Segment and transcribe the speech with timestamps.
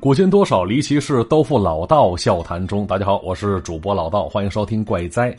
[0.00, 2.86] 古今多少离奇事，都付老道笑谈中。
[2.86, 5.36] 大家好，我是主播老道，欢迎收听怪哉。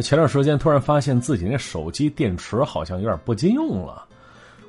[0.00, 4.04] 前段时间突然发现自己那手机电池好像有点不经用了。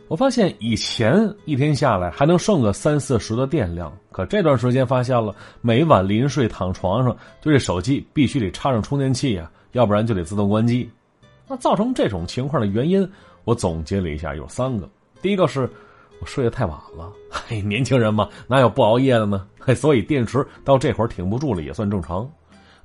[0.08, 10.90] 我发现以前一天下来还能剩个三四十的电量，可这段时间发现了，每晚临睡躺床上，就这手机必须得插上充电器啊，要不然就得自动关机。
[11.50, 13.06] 那造成这种情况的原因，
[13.44, 14.90] 我总结了一下，有三个。
[15.22, 15.70] 第一个是。
[16.22, 19.48] 我睡得太晚了，嘿，年轻人嘛，哪有不熬夜的呢？
[19.60, 22.30] 嘿，所以电池到这会儿挺不住了，也算正常。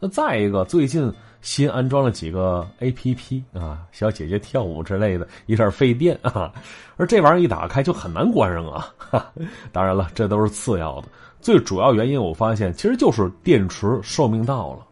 [0.01, 6.51] 那再一个，最近新安装了几个 A P P 啊，小姐姐跳舞之类的，有点费电啊。
[6.97, 8.91] 而这玩意儿一打开就很难关上啊。
[9.71, 11.09] 当然了，这都是次要的，
[11.39, 14.87] 最主要原因我发现其实就是电池寿命到了，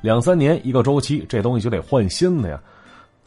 [0.00, 2.60] 两三年一个周期，这东西就得换新的呀。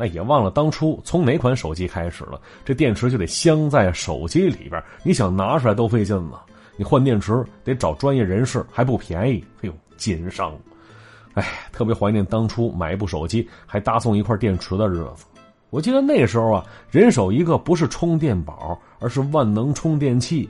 [0.02, 6.41] 那也忘了当初从哪款手机开始了，这电池就得镶在手机里边，你想拿出来都费劲了。
[6.77, 10.55] 你换电池得找专业人士，还不便宜，哎呦，奸商！
[11.34, 15.26] 哎，特别怀念当初买一部手机还搭送一块电池的日子。
[15.70, 20.49] 我记得那时候啊，人手一个不是充电宝，而是万能充电器，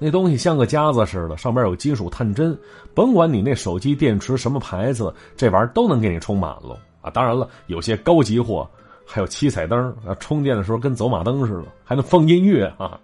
[0.00, 2.58] 那东西像个夹子似的，上边有金属探针，
[2.92, 6.76] 甭管你那手机电池什么牌子，这玩意儿都能给你充满了。
[7.00, 8.68] 啊，当然了，有些高级货
[9.04, 12.98] 还有七彩灯啊，充电的时候跟走马灯似的，还能放音乐啊。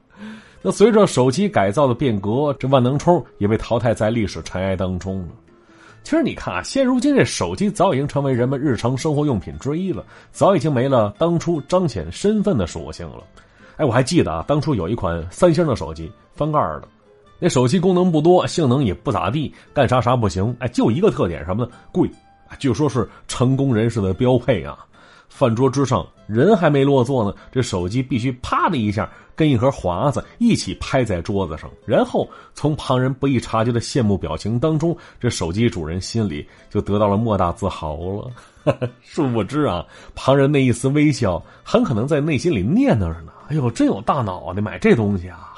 [0.60, 5.28] 那随着手机改造的变革，这万能充也被淘汰在历史尘埃当中了。
[6.02, 13.22] 其实你看啊，现如今这手机早已经成为人们日常生活用品之一了，早已经没了当初彰显身份的属性了。
[13.76, 16.88] 哎，我还记得啊，当初有一款三星的手机，翻盖的，
[17.38, 21.70] 那手机功能不多，性能也不咋地，干啥啥不行，哎，就一个特点什么呢？
[21.92, 22.10] 贵。
[22.58, 24.86] 据说是成功人士的标配啊！
[25.28, 38.30] 饭桌之上，人还没落座呢，这手机必须啪的一下跟一盒华子一起拍在桌子上，然后从旁人不易察觉的羡慕表情当中，这手机主人心里就得到了莫大自豪了。
[39.00, 39.84] 殊不知啊，
[40.14, 45.54] 旁人那一丝微笑，很可能在内心里念叨着呢：“哎呦，真有大脑袋买这东西啊！”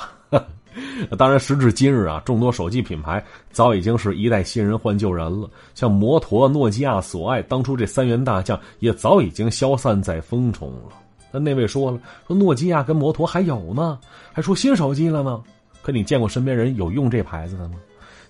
[1.18, 5.48] 当然，时至今日啊，众多手机品牌早已经是一代新人换旧人了。
[5.74, 10.96] 像摩托、诺基亚、索爱，当初这三员大将也早已经消散在风中了。
[11.32, 13.98] 那那位说了，说诺基亚跟摩托还有呢，
[14.32, 15.40] 还出新手机了呢。
[15.82, 17.76] 可你见过身边人有用这牌子的吗？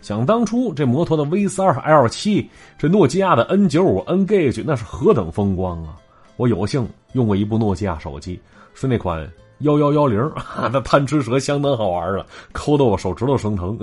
[0.00, 5.96] 想当初这摩托的 V 三 L 七，这诺基亚的 N 九五、N Gage，那是何等风光啊！
[6.36, 8.40] 我有幸用过一部诺基亚手机，
[8.72, 9.30] 是那款。
[9.60, 10.32] 幺幺幺零，
[10.72, 13.78] 那贪吃蛇相当好玩了，抠得我手指头生疼。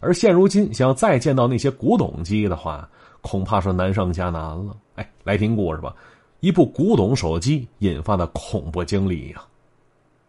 [0.00, 2.88] 而现如今，想要再见到那些古董机的话，
[3.20, 4.76] 恐怕是难上加难了。
[4.94, 5.94] 哎，来听故事吧，
[6.40, 9.42] 一部古董手机引发的恐怖经历呀。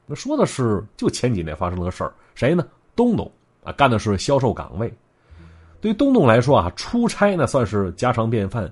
[0.06, 2.66] 那说的是就前几年发生的事儿，谁呢？
[2.96, 3.32] 东东
[3.64, 4.92] 啊，干的是销售岗位。
[5.82, 8.72] 对东东来说啊，出差那算是家常便饭。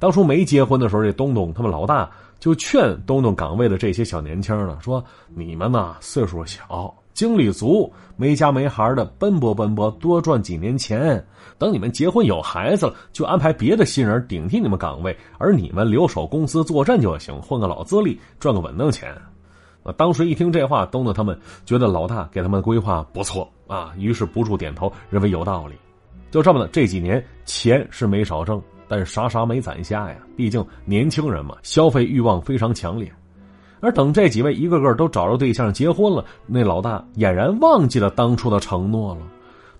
[0.00, 2.10] 当初没结婚的时候，这东东他们老大。
[2.40, 5.04] 就劝东东岗位的这些小年轻呢，说
[5.36, 11.22] ：“你们呢，岁数小，精力足，没家没孩的，奔波奔波，多赚几年钱。
[11.58, 19.14] 等你们结婚有孩子了，就安排别的新人顶替你们岗位，而你们留守公司坐镇就行，混个老资历，赚个稳当钱。”
[19.84, 25.74] 啊，当时一听这话，东东他们觉得老大给他们的规划不错啊，于是不住点头，认为有道理。
[26.30, 28.62] 就这么的，这几年钱是没少挣。
[28.90, 33.08] 但是啥啥没攒下呀，毕竟年轻人嘛，消费欲望非常强烈。
[33.78, 39.20] 而等这几位一个个都找着对象结婚了，那老大俨然忘记了当初的承诺了。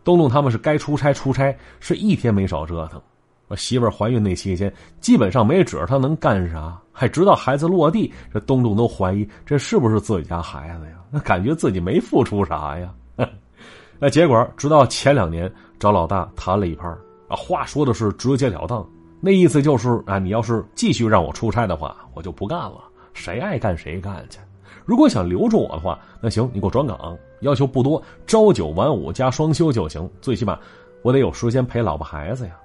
[0.04, 3.02] 东东他们是该出差出差，是一天没少折腾。
[3.48, 10.92] 我媳妇儿怀孕那期间，基本上没指着他能干啥，还直到孩子落地，这东东都怀疑这是不是自己家孩子呀？
[11.10, 12.94] 那感觉自己没付出啥呀。
[13.98, 16.88] 那结果直到前两年找老大谈了一盘
[17.28, 18.88] 啊，话说的是直截了当。
[19.20, 22.82] 那意思就是啊，你要是继续让我出差的话，我就不干了。
[23.12, 24.38] 谁爱干谁干去。
[24.86, 30.08] 如果想留住我的话，那行，你给我转岗，要求不多，朝九晚五加双休就行。
[30.22, 30.58] 最起码
[31.02, 32.56] 我得有时间陪老婆孩子呀。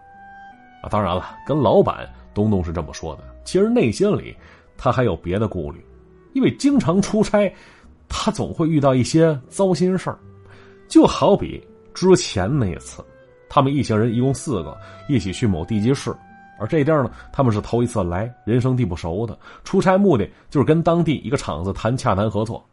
[0.81, 4.35] 啊，当然了，跟老板东东是这么说的，其实内心里
[4.77, 5.85] 他还有别的顾虑，
[6.33, 7.53] 因为经常出差，
[8.07, 10.17] 他总会遇到一些糟心事儿。
[10.87, 11.61] 就好比
[11.93, 13.03] 之前那次，
[13.49, 14.77] 他们一行人一共四个，
[15.09, 16.15] 一起去某地级市。
[16.59, 19.37] 而这地儿呢，他们是头一次来，人生地不熟的。
[19.63, 22.63] 出差目的就是跟当地一个厂子谈洽谈合作。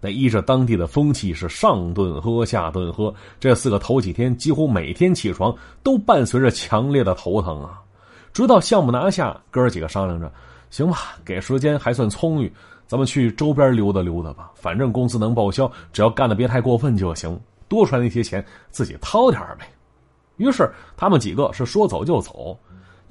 [0.00, 3.14] 那依着当地的风气，是上顿喝，下顿喝。
[3.38, 7.80] 这四个头几天几乎每天起床都伴随着强烈的头疼啊。
[8.32, 10.32] 直到项目拿下，哥儿几个商量着，
[10.70, 12.52] 行吧，给时间还算充裕，
[12.86, 17.38] 咱们去周边溜达溜达吧，反正工资能报销，只要干的别太过分就行。
[17.68, 19.66] 多出来那些钱自己掏点呗。
[20.36, 22.58] 于是他们几个是说走就走，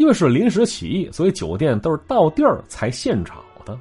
[0.01, 3.77] 因为是临时起意，所以酒店都是到地儿才现找的。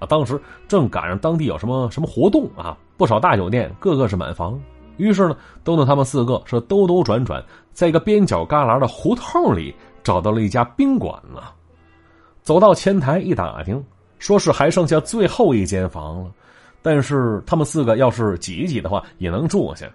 [0.00, 4.60] 啊，当时正赶上当地有什么什么活动啊，不少大酒店个个是满房。
[4.96, 7.40] 于是呢，东东他们四个是兜兜转转，
[7.72, 9.72] 在一个边角旮旯的胡同里
[10.02, 11.40] 找到了一家宾馆呢。
[12.42, 13.80] 走到前台一打听，
[14.18, 16.32] 说是还剩下最后一间房了，
[16.82, 19.88] 但是他们四个要是挤一挤的话，也能住下。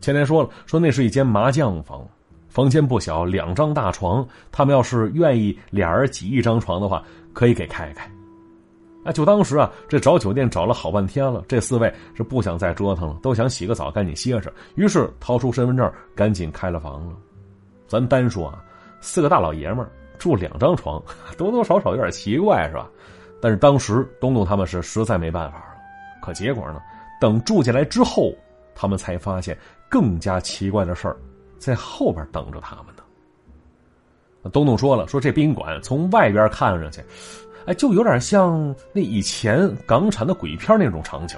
[0.00, 2.04] 前台说了，说那是一间麻将房，
[2.56, 4.26] 房间不小，两张大床。
[4.50, 7.02] 他们要是愿意俩人挤一张床的话，
[7.34, 8.10] 可以给开开。
[9.04, 14.50] 啊，就当时啊，这找酒店找了好半天了，这四位是不想再折腾了，都想洗个澡，赶紧歇着。
[14.74, 17.12] 于是掏出身份证，赶紧开了房了。
[17.86, 18.64] 咱单说啊，
[19.02, 19.86] 四个大老爷们。
[20.18, 20.98] 住两张床，
[21.36, 22.88] 多多少少有点奇怪，是吧？
[23.38, 25.74] 但是当时东东他们是实在没办法了。
[26.22, 26.80] 可结果呢？
[27.20, 28.32] 等住进来之后，
[28.74, 29.54] 他们才发现
[29.90, 31.14] 更加奇怪的事儿
[31.58, 33.02] 在后边等着他们呢。
[34.52, 37.02] 东东说了，说这宾馆从外边看上去，
[37.66, 41.36] 哎，就有点像那以前港产的鬼片那种场景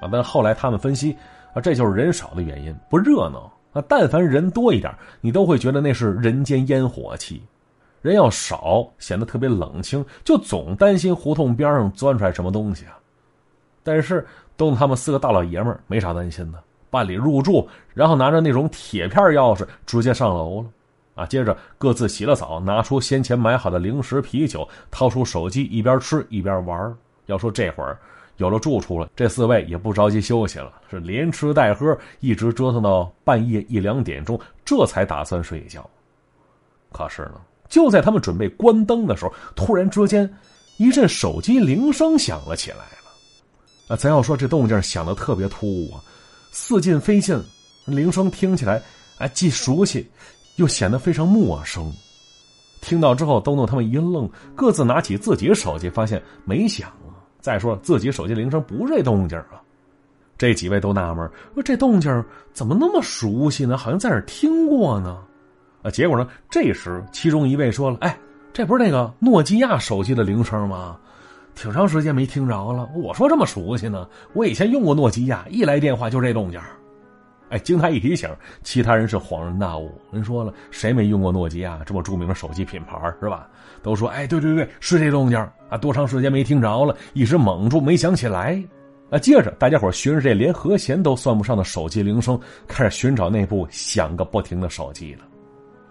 [0.00, 0.08] 啊。
[0.10, 1.14] 但后来他们分析
[1.52, 3.84] 啊，这就是人少的原因，不热闹啊。
[3.86, 4.90] 但凡人多一点，
[5.20, 7.42] 你都会觉得那是人间烟火气。
[8.00, 12.98] 人要少，显得特别冷清，就总担心胡同边上钻出来什么东西啊。
[13.82, 16.58] 但是东他们四个大老爷们儿没啥担心的，
[16.92, 20.68] 办理入住，然后拿着那种铁片钥匙直接上楼了。
[21.14, 26.94] 啊，接着各自洗了澡，拿出先前买好的零食、啤酒，掏出手机，一边吃一边玩。
[27.26, 27.98] 要说这会儿
[28.36, 35.88] 有了住处了，这四位也不着急休息了，是连吃带喝，一直折腾到半夜一两点钟，这才打算睡觉。
[36.92, 37.40] 可是呢。
[37.68, 40.30] 就在他们准备关灯的时候，突然之间，
[40.76, 43.08] 一阵手机铃声响了起来了。
[43.88, 46.04] 啊，咱要说这动静响的特别突兀啊，
[46.52, 47.42] 似近非近，
[47.86, 48.80] 铃声听起来
[49.18, 50.06] 哎既熟悉，
[50.56, 51.90] 又显得非常陌生。
[52.82, 57.24] 听到之后，东东他们一愣，各自拿起自己手机，发现没响啊。
[57.40, 59.62] 再说自己手机铃声不是这动静啊，
[60.36, 63.76] 这几位都纳闷，说这动静怎么那么熟悉呢？
[63.78, 65.18] 好像在哪听过呢。
[65.82, 66.28] 啊，结果呢？
[66.50, 68.16] 这时，其中一位说了：“哎，
[68.52, 70.98] 这不是那个诺基亚手机的铃声吗？
[71.54, 72.88] 挺长时间没听着了。
[72.94, 76.60] 我说这么熟悉呢，我以前用过诺基亚，一来电话就这动静。”
[77.50, 78.26] 哎，经他一提醒，
[78.62, 79.92] 其他人是恍然大悟。
[80.10, 83.46] 人说了，谁没用过诺基亚这么著名的手机品牌是吧？
[83.82, 85.38] 都说：“哎，对对对，是这动静
[85.68, 85.76] 啊！
[85.76, 88.62] 多长时间没听着了，一时蒙住没想起来。”
[89.12, 95.24] 啊，接着大家伙寻着这连和弦都算不上的手机铃声，开始寻找那部响个不停的手机了。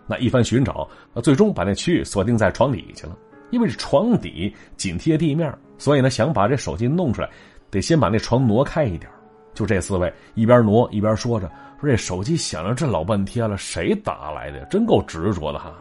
[0.07, 0.89] 那一番寻找，
[1.21, 3.15] 最终把那区域锁定在床底去了。
[3.51, 7.29] 因为这床底紧贴地面，所以呢，想把这手机弄出来，
[7.69, 9.11] 得先把那床挪开一点。
[9.53, 14.63] 就这四位一边挪一边说着：“说这手机响了这老半天了，谁打来的？
[14.65, 15.73] 真够执着的哈！”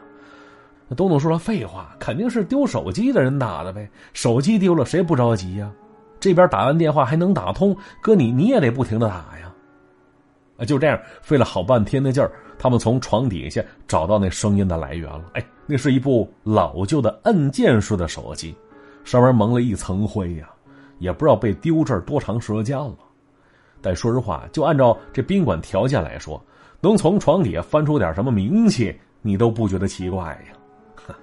[0.88, 3.88] 那东东说了：“废话，肯定是丢手机的人打的呗。
[4.12, 5.70] 手机丢了，谁不着急呀？
[6.18, 9.54] 这边打完电话还能打通，哥你你也得不停的打呀。”
[10.58, 12.32] 啊，就这样费了好半天的劲儿。
[12.62, 15.30] 他们从床底下找到那声音的来源了。
[15.32, 18.54] 哎，那是一部老旧的按键式的手机，
[19.02, 20.50] 上面蒙了一层灰呀，
[20.98, 22.94] 也不知道被丢这儿多长时间了。
[23.80, 26.38] 但说实话，就按照这宾馆条件来说，
[26.82, 31.14] 能从床底下翻出点什么名气，你都不觉得奇怪呀。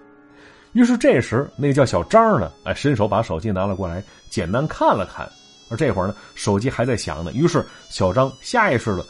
[0.73, 5.29] 于是这时，那叫小张呢，哎，伸手把手机拿了过来，简单看了看。
[5.69, 7.31] 而这会儿呢，手机还在响呢。
[7.33, 9.05] 于是小张下意识的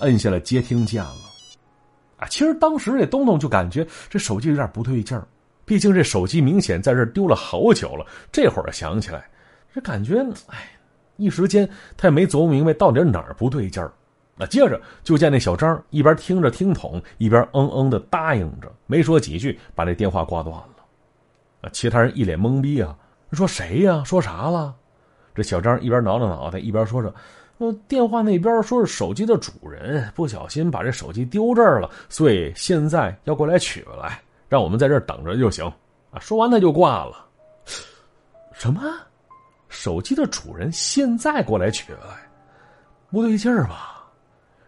[0.00, 1.27] 摁下了接听键了。
[2.18, 5.26] 啊，其实当时这东东就感觉这手机有点不对劲儿，
[5.64, 8.04] 毕竟这手机明显在这丢了好久了。
[8.32, 9.28] 这会儿想起来，
[9.72, 10.68] 这感觉，哎，
[11.16, 13.92] 一时间他也没琢磨明白到底哪儿不对劲儿。
[14.40, 20.68] 那接着就见那小张一边听着听筒，一边嗯嗯的答应着，没说几句，把这电话挂断了。
[21.60, 22.96] 啊，其他人一脸懵逼啊，
[23.32, 24.02] 说谁呀？
[24.04, 24.74] 说啥了？
[25.34, 27.12] 这小张一边挠着脑袋，一边说着。
[27.88, 35.64] 电话那边说是手机的主人不小心把这手机丢这儿了，所以现在要过来取来，让我们在这儿等着就行。
[36.10, 37.26] 啊，说完他就挂了。
[38.54, 38.80] 什么？
[39.68, 41.98] 手机的主人现在过来取来？
[43.10, 44.04] 不对劲儿吧？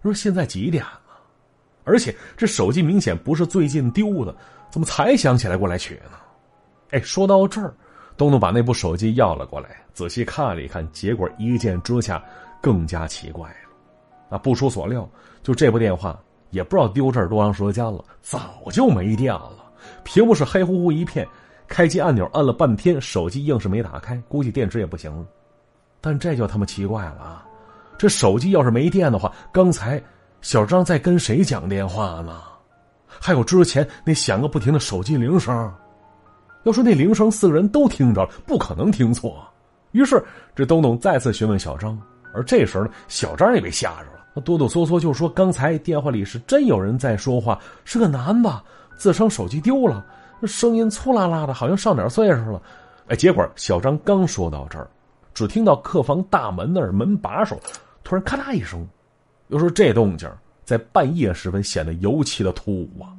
[0.03, 1.01] 说现在几点了？
[1.85, 4.35] 而且这手机明显不是最近丢的，
[4.69, 6.19] 怎么才想起来过来取呢？
[6.91, 7.73] 哎，说到这儿，
[8.17, 12.23] 东东把那部手机要了过来，仔细看了一看，结果一见之下。
[12.61, 15.09] 更加奇怪了，啊，不出所料，
[15.43, 16.19] 就这部电话
[16.51, 18.41] 也不知道丢这儿多长时间了，早
[18.71, 19.53] 就没电了，
[20.05, 21.27] 屏幕是黑乎乎一片，
[21.67, 25.25] 开机按钮按了半天，手机硬是没打开，估计电池也不行了。
[26.01, 27.47] 但这就他妈奇怪了啊，
[27.99, 30.03] 这手机要是没电的话，刚才
[30.41, 32.41] 小张在跟谁讲电话呢？
[33.07, 35.53] 还有之前那响个不停的手机铃声，
[36.63, 39.47] 要说那铃声四个人都听着，不可能听错。
[39.93, 40.25] 于是
[40.55, 42.01] 这东东再次询问小张，
[42.35, 48.63] 而这时候呢，小张也被吓着了，他哆哆嗦嗦就说：“刚才电话里是真有人在说话，是个男的，
[48.97, 50.05] 自称手机丢了，
[50.45, 52.63] 声音粗啦啦的，好像上点岁数了。”
[53.09, 54.89] 哎，结果小张刚说到这儿。
[55.33, 57.59] 只听到客房大门那儿门把手
[58.03, 58.87] 突然咔嗒一声，
[59.49, 60.29] 又说这动静
[60.65, 63.15] 在半夜时分显得尤其的突兀啊！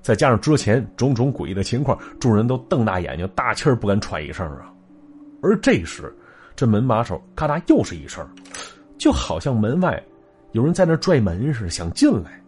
[0.00, 4.72] 再加上之前种种诡异的情况，众人都瞪大眼睛，大气儿不敢喘一声啊。
[5.42, 6.12] 而这时，
[6.54, 8.26] 这门把手咔嗒又是一声，
[8.98, 10.02] 就好像门外
[10.52, 12.40] 有人在那拽门似的，想进来。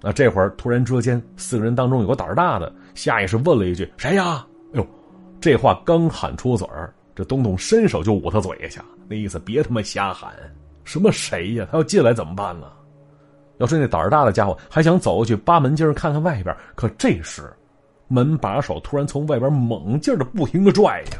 [0.00, 4.86] 那这会儿突然之间，四个人当中有个胆儿大的，下意识问了一句：“谁呀？”哎呦，
[5.40, 6.92] 这话刚喊出嘴儿。
[7.14, 10.32] 这东东伸手就捂他嘴下，那意思别他妈瞎喊，
[10.84, 11.66] 什么谁呀？
[11.72, 12.68] 他要进来怎么办呢？
[13.56, 17.42] 要是那胆儿大的家伙还想走过去扒门襟看看外边，可这时
[18.06, 21.18] 门把手突然从外边猛劲儿的不停的拽呀，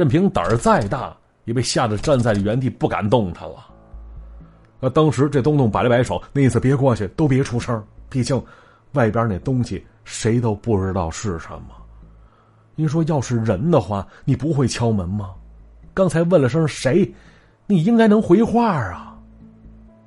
[0.00, 1.14] 任凭胆儿再大，
[1.44, 3.66] 也被吓得站在原地不敢动弹了。
[4.80, 8.42] 那当时这东东摆了摆手，那意思别过去，都别出声，毕竟
[8.92, 11.76] 外边那东西谁都不知道是什么。
[12.74, 15.32] 您说，要是人的话，你不会敲门吗？
[15.92, 17.14] 刚才问了声谁，
[17.66, 19.14] 你应该能回话啊。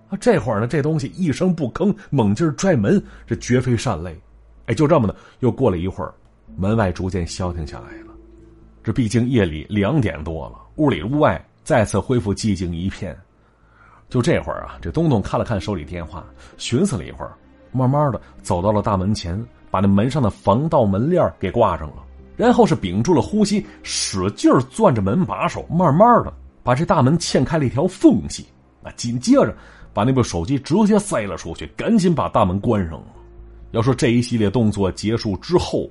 [0.10, 4.20] 啊，这会儿呢，这东西一声不吭，猛劲拽门，这绝非善类。
[4.66, 6.12] 哎，就这么的，又过了一会儿，
[6.58, 8.13] 门外逐渐消停下来了。
[8.84, 13.18] 这毕竟夜里两点多了，屋里屋外再次恢复寂静一片。
[14.10, 16.24] 就这会儿啊，这东东看了看手里电话，
[16.58, 17.34] 寻思了一会儿，
[17.72, 22.04] 慢慢的走到了大门前，把那门上的防盗门链给挂上了。
[22.36, 28.46] 然后是屏住了呼吸，使劲攥着门把手，慢慢的把这大门嵌开了一条缝隙。
[28.84, 29.56] 啊，紧接着
[29.94, 33.06] 把那部手机直接塞了出去，赶紧把大门关上了。
[33.72, 35.90] 要说这一系列动作结束之后，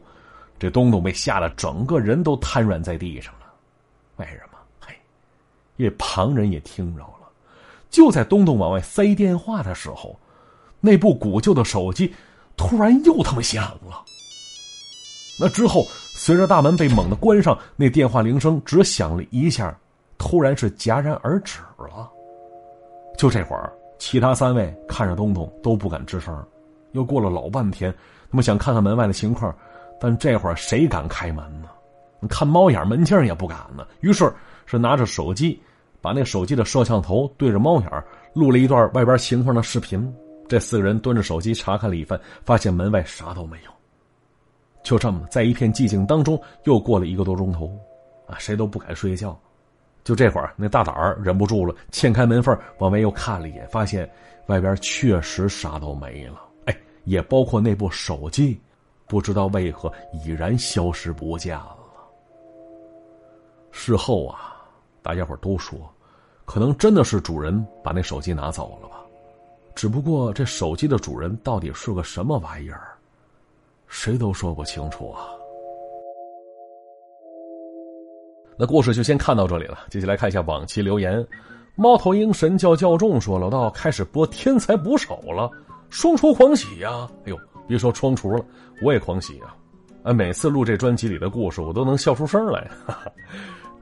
[0.62, 3.52] 这东东被吓得整个人都瘫软在地上了。
[4.18, 4.58] 为什么？
[4.78, 4.94] 嘿，
[5.76, 7.28] 因为旁人也听着了。
[7.90, 10.16] 就在东东往外塞电话的时候，
[10.78, 12.14] 那部古旧的手机
[12.56, 14.04] 突然又他妈响了。
[15.40, 15.84] 那之后。
[16.14, 19.76] 随着大门被猛地关上，那电话铃声只响了一下，
[20.16, 22.08] 突然是戛然而止了。
[23.18, 26.46] 就这会儿，其他三位看着东东都不敢吱声。
[26.92, 27.90] 又过了老半天，
[28.30, 29.52] 他们想看看门外的情况，
[30.02, 31.68] 但这会儿谁敢开门呢？
[32.28, 33.86] 看猫眼门镜也不敢呢。
[34.00, 34.28] 于是
[34.66, 35.62] 是拿着手机，
[36.00, 38.04] 把那手机的摄像头对着猫眼
[38.34, 40.12] 录了一段外边情况的视频。
[40.48, 43.70] 这四个人端着手机查看了一番，发现门外啥都没有。
[44.82, 47.70] 就这么，在一片寂静当中，又过了一个多钟头，
[48.26, 49.38] 啊，谁都不敢睡觉。
[50.02, 54.10] 就这会儿，那大胆儿忍不住了，掀开门缝往外又看了一眼，发现
[54.46, 56.42] 外边确实啥都没了。
[56.64, 58.60] 哎，也包括那部手机，
[59.12, 59.92] 不知道为何
[60.24, 61.76] 已然消失不见了。
[63.70, 64.56] 事后啊，
[65.02, 65.78] 大家伙都说，
[66.46, 69.04] 可能真的是主人把那手机拿走了吧。
[69.74, 72.96] 只不过这手机的主人到底是个什么玩意儿？
[73.86, 75.28] 谁都说不清楚啊！
[78.56, 79.80] 那故事就先看到这里了。
[79.90, 81.22] 接下来看一下往期留言。
[81.74, 85.50] 猫头鹰神教教众说：“老道开始播天才捕手了，
[85.90, 87.06] 双厨狂喜呀！
[87.26, 88.44] 哎呦，别说窗厨了，
[88.82, 89.54] 我也狂喜啊！
[90.02, 93.12] 啊，每次录这专辑里的故事，我都能笑出声来。”哈哈。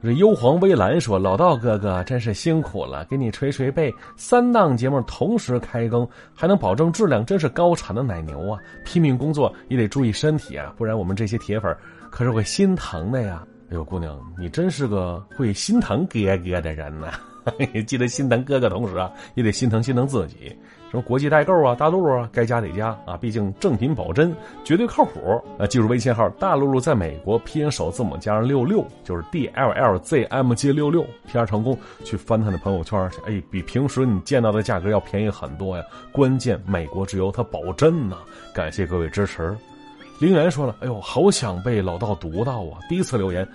[0.03, 3.93] 这幽黄微蓝说：“老道哥哥真是辛苦了，给你捶捶背。
[4.17, 8.59] 三档节目同时开更，还能保证质量，真是高产的奶牛啊！
[8.83, 11.75] 拼命工作也得注意身体啊，不然我们这些铁粉
[12.09, 17.11] 可是会心疼的呀。”哎呦，姑娘，你真是个会心疼哥哥的人呐！
[17.85, 20.51] 记得心疼哥哥，同时啊，也得心疼心疼自己。
[20.91, 25.65] 什么国际代购啊，大露露啊，该加得加啊，毕竟正品保真，绝对靠谱啊！
[25.65, 35.83] 记住微信号，大露露在美国，拼音首字母加上六六，就是 D L L Z M G 六六，PR 成功去翻他的朋友圈去，哎，比平时你见到的价格要便宜很多呀！
[36.11, 38.17] 关键美国直邮它保真呢！
[38.53, 39.55] 感谢各位支持。
[40.19, 42.83] 林源说了，哎呦，好想被老道读到啊！
[42.89, 43.47] 第一次留言。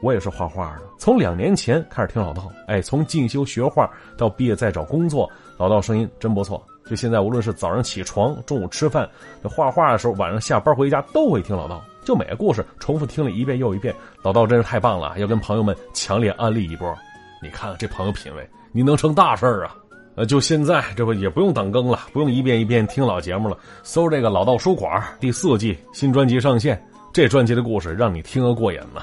[0.00, 6.60] 我也是画画的，从两年前开始听老道，哎，从进修学画到毕业再找工作，老道声音真不错。
[6.84, 9.08] 就现在，无论是早上起床、中午吃饭、
[9.42, 11.82] 画画的时候，晚上下班回家，都会听老道。
[12.04, 16.92] 就每个故事重复听了一遍又一遍，老道真是太棒了，要跟朋友们强烈安利一波。
[17.40, 19.76] 你看看这朋友品味，你能成大事啊！
[20.16, 26.80] 呃，就现在这不也不用等更了，不用一遍一遍听老节目了，搜这个老道书馆第四季新专辑上线，
[27.12, 29.02] 这专辑的故事让你听个过瘾呢。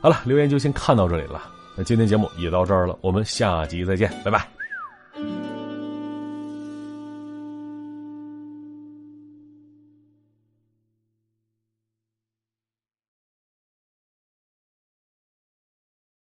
[0.00, 1.42] 好了，留言就先看到这里了。
[1.76, 4.61] 那今天节目也到这儿了，我们下集再见，拜拜。